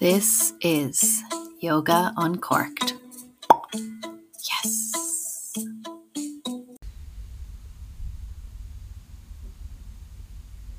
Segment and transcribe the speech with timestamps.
[0.00, 1.22] This is
[1.60, 2.94] Yoga Uncorked.
[4.48, 5.52] Yes.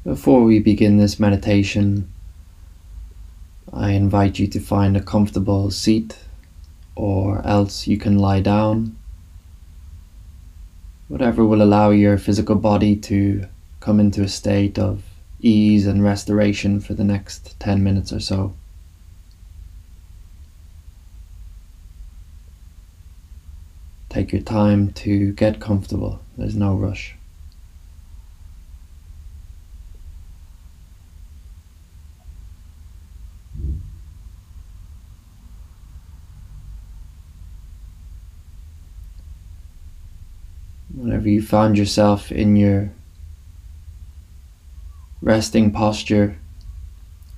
[0.03, 2.11] Before we begin this meditation,
[3.71, 6.17] I invite you to find a comfortable seat
[6.95, 8.97] or else you can lie down.
[11.09, 13.45] Whatever will allow your physical body to
[13.81, 15.03] come into a state of
[15.39, 18.55] ease and restoration for the next 10 minutes or so.
[24.31, 27.15] Take your time to get comfortable, there's no rush.
[40.95, 42.89] Whenever you found yourself in your
[45.21, 46.39] resting posture,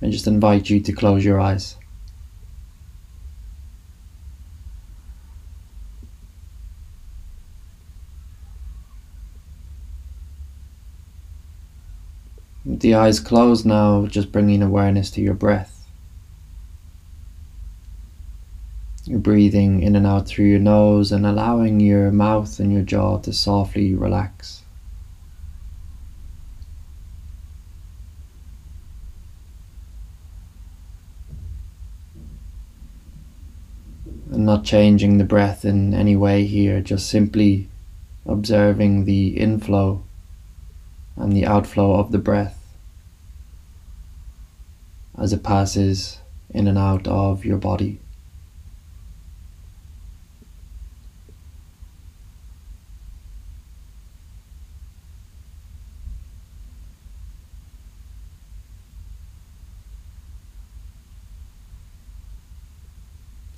[0.00, 1.74] I just invite you to close your eyes.
[12.84, 15.86] The eyes closed now, just bringing awareness to your breath.
[19.06, 23.20] You're breathing in and out through your nose and allowing your mouth and your jaw
[23.20, 24.64] to softly relax.
[34.30, 37.68] And not changing the breath in any way here, just simply
[38.26, 40.04] observing the inflow
[41.16, 42.60] and the outflow of the breath
[45.18, 46.18] as it passes
[46.50, 48.00] in and out of your body.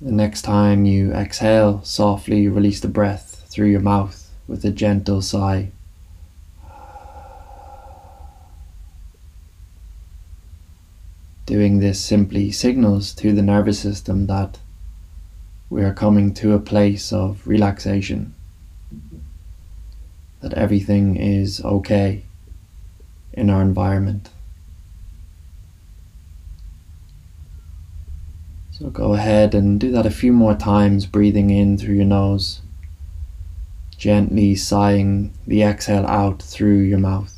[0.01, 5.23] The next time you exhale, softly release the breath through your mouth with a gentle
[5.23, 5.73] sigh.
[11.47, 14.59] Doing this simply signals to the nervous system that
[15.71, 18.35] we are coming to a place of relaxation,
[20.41, 22.25] that everything is okay
[23.33, 24.31] in our environment.
[28.73, 32.61] So go ahead and do that a few more times, breathing in through your nose,
[33.97, 37.36] gently sighing the exhale out through your mouth.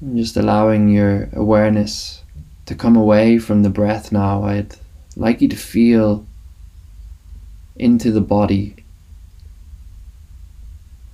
[0.00, 2.22] And just allowing your awareness
[2.66, 4.44] to come away from the breath now.
[4.44, 4.76] I'd
[5.16, 6.26] like you to feel
[7.76, 8.76] into the body.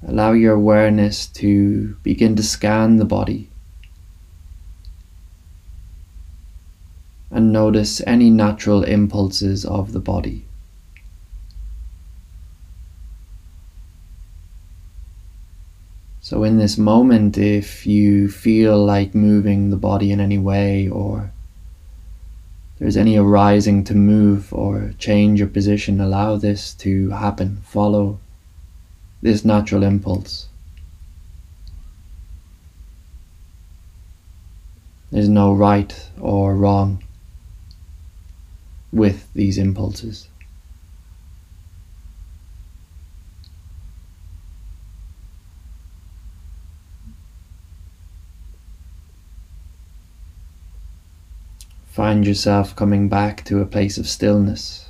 [0.06, 3.48] Allow your awareness to begin to scan the body.
[7.30, 10.44] And notice any natural impulses of the body.
[16.32, 21.30] So, in this moment, if you feel like moving the body in any way, or
[22.78, 27.58] there's any arising to move or change your position, allow this to happen.
[27.66, 28.18] Follow
[29.20, 30.48] this natural impulse.
[35.10, 37.04] There's no right or wrong
[38.90, 40.28] with these impulses.
[52.02, 54.88] Find yourself coming back to a place of stillness,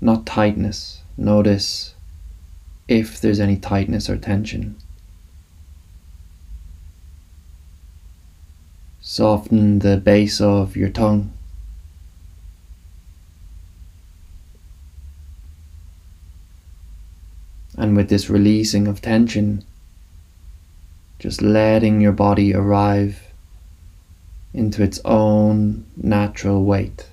[0.00, 1.02] not tightness.
[1.18, 1.94] Notice
[2.88, 4.76] if there's any tightness or tension.
[9.02, 11.30] Soften the base of your tongue.
[17.76, 19.62] And with this releasing of tension,
[21.18, 23.23] just letting your body arrive
[24.54, 27.08] into its own natural weight.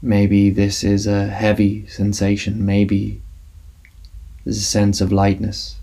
[0.00, 3.20] Maybe this is a heavy sensation, maybe
[4.44, 5.76] there's a sense of lightness.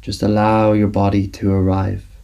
[0.00, 2.15] Just allow your body to arrive.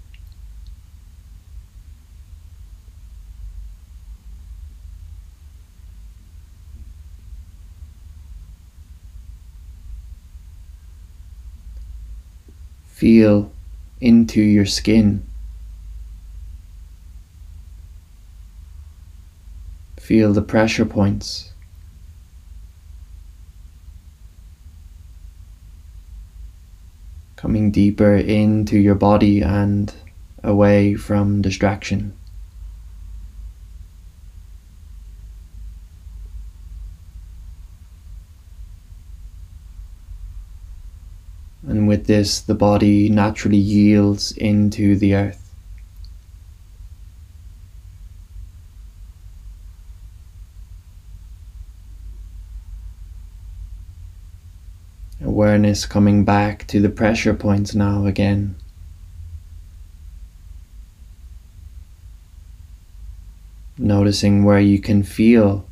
[13.02, 13.50] Feel
[14.00, 15.26] into your skin.
[19.98, 21.50] Feel the pressure points.
[27.34, 29.92] Coming deeper into your body and
[30.44, 32.16] away from distraction.
[41.66, 45.54] And with this, the body naturally yields into the earth.
[55.20, 58.56] Awareness coming back to the pressure points now again.
[63.78, 65.68] Noticing where you can feel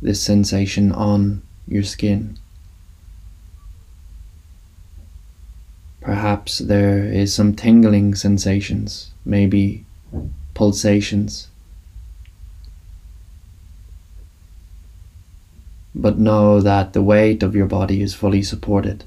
[0.00, 2.38] this sensation on your skin.
[6.00, 9.84] Perhaps there is some tingling sensations, maybe
[10.54, 11.48] pulsations.
[15.94, 19.04] But know that the weight of your body is fully supported.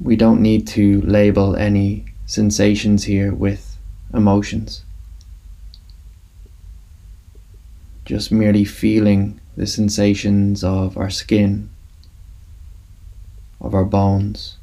[0.00, 3.78] We don't need to label any sensations here with
[4.12, 4.82] emotions.
[8.04, 11.70] Just merely feeling the sensations of our skin,
[13.60, 14.58] of our bones.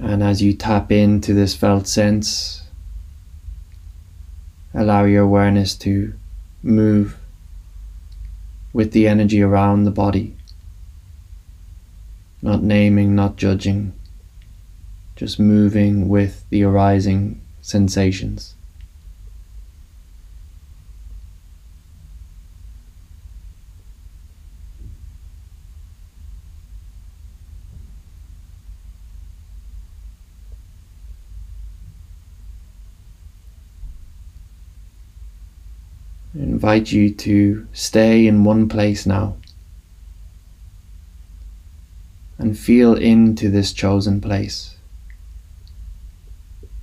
[0.00, 2.67] And as you tap into this felt sense,
[4.78, 6.14] allow your awareness to
[6.62, 7.18] move
[8.72, 10.36] with the energy around the body.
[12.40, 13.92] Not naming, not judging,
[15.16, 18.54] just moving with the arising sensations.
[36.34, 39.36] I invite you to stay in one place now
[42.36, 44.76] and feel into this chosen place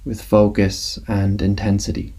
[0.04, 2.14] with focus and intensity.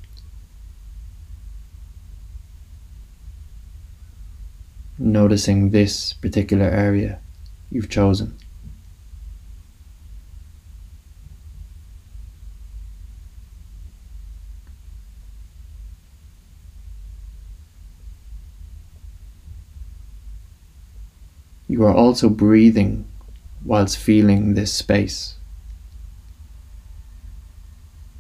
[4.99, 7.21] Noticing this particular area
[7.71, 8.37] you've chosen.
[21.69, 23.07] You are also breathing
[23.65, 25.35] whilst feeling this space.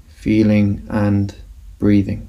[0.09, 1.35] Feeling and
[1.79, 2.29] breathing.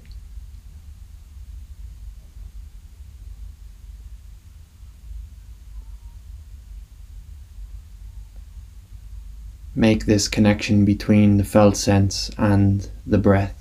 [9.74, 13.58] Make this connection between the felt sense and the breath.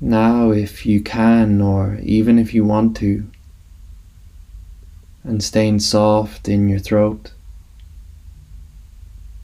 [0.00, 3.22] Now, if you can, or even if you want to,
[5.22, 7.32] and staying soft in your throat,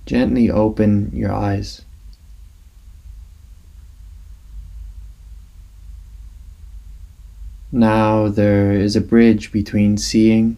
[0.07, 1.85] gently open your eyes.
[7.71, 10.57] Now there is a bridge between seeing,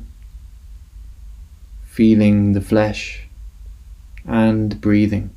[1.83, 3.27] feeling the flesh,
[4.25, 5.31] and breathing.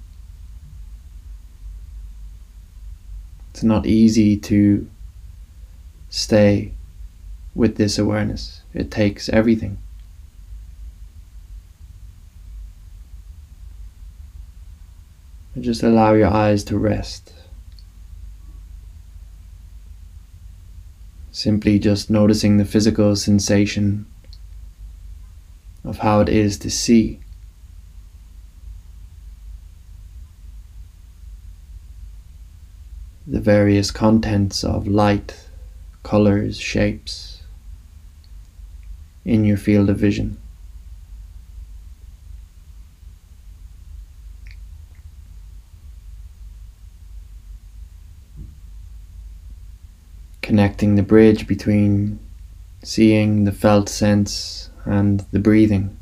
[3.49, 4.87] It's not easy to
[6.09, 6.73] stay
[7.55, 8.61] with this awareness.
[8.73, 9.77] It takes everything.
[15.61, 17.33] just allow your eyes to rest.
[21.31, 24.05] Simply just noticing the physical sensation
[25.83, 27.19] of how it is to see.
[33.25, 35.48] The various contents of light,
[36.03, 37.43] colors, shapes
[39.25, 40.37] in your field of vision.
[50.41, 52.19] Connecting the bridge between
[52.81, 55.95] seeing the felt sense and the breathing.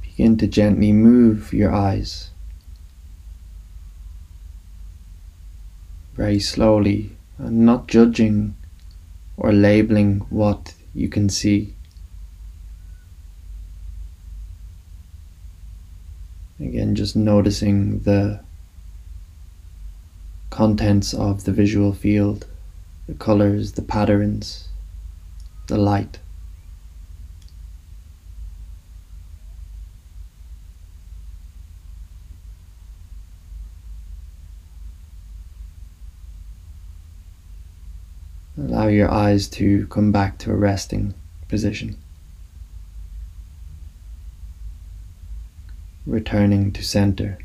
[0.00, 2.30] Begin to gently move your eyes.
[6.22, 8.54] Very slowly, and not judging
[9.36, 11.74] or labeling what you can see.
[16.60, 18.38] Again, just noticing the
[20.50, 22.46] contents of the visual field,
[23.08, 24.68] the colors, the patterns,
[25.66, 26.20] the light.
[38.58, 41.14] Allow your eyes to come back to a resting
[41.48, 41.96] position.
[46.06, 47.38] Returning to center.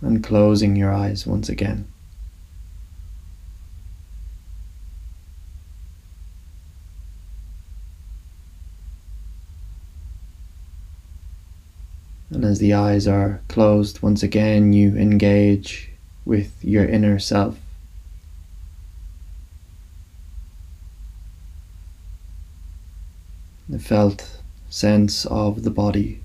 [0.00, 1.88] And closing your eyes once again.
[12.46, 15.90] As the eyes are closed, once again you engage
[16.24, 17.58] with your inner self.
[23.68, 26.20] The felt sense of the body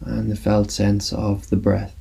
[0.00, 1.94] and the felt sense of the breath.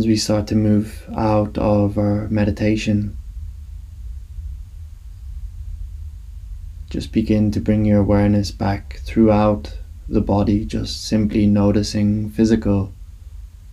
[0.00, 3.14] As we start to move out of our meditation,
[6.88, 9.76] just begin to bring your awareness back throughout
[10.08, 12.94] the body, just simply noticing physical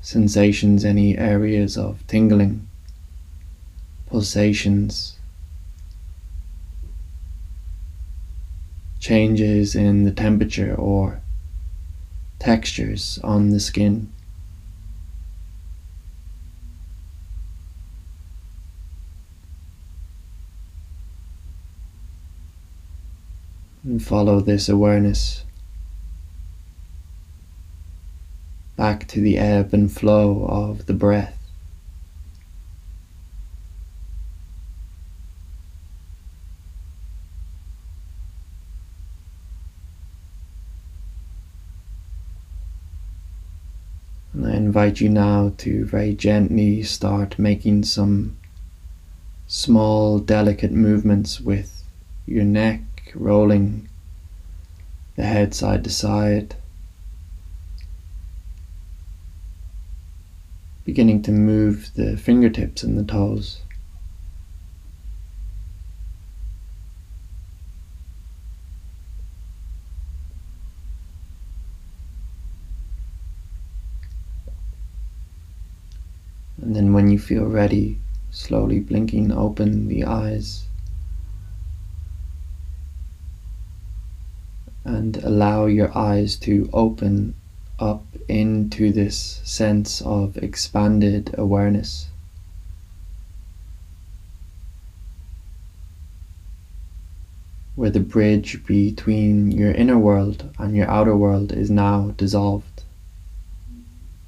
[0.02, 2.68] sensations, any areas of tingling,
[4.08, 5.18] pulsations,
[9.00, 11.22] changes in the temperature or
[12.38, 14.12] textures on the skin.
[23.84, 25.44] And follow this awareness
[28.78, 31.38] back to the ebb and flow of the breath.
[44.34, 48.38] And I invite you now to very gently start making some
[49.48, 51.84] small, delicate movements with
[52.28, 52.82] your neck
[53.16, 53.88] rolling
[55.16, 56.56] the head side to side,
[60.86, 63.62] beginning to move the fingertips and the toes.
[76.62, 77.98] And then, when you feel ready,
[78.30, 80.66] slowly blinking open the eyes.
[84.88, 87.36] And allow your eyes to open
[87.78, 92.08] up into this sense of expanded awareness.
[97.76, 102.84] Where the bridge between your inner world and your outer world is now dissolved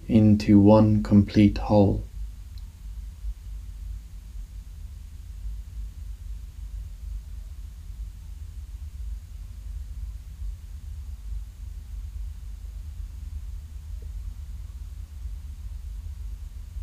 [0.07, 2.03] into one complete whole.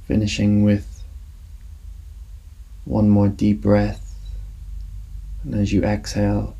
[0.07, 1.03] Finishing with
[2.85, 4.15] one more deep breath.
[5.43, 6.57] And as you exhale,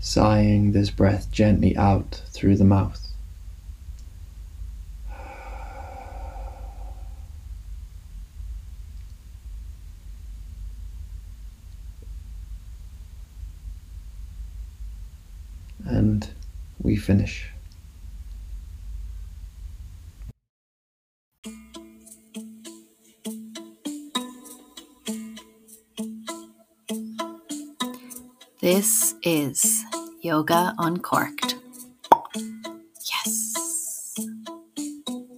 [0.00, 3.06] sighing this breath gently out through the mouth.
[15.84, 16.28] And
[16.80, 17.50] we finish.
[28.72, 29.84] This is
[30.22, 31.59] Yoga Uncorked.